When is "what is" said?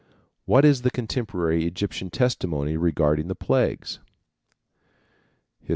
0.45-0.81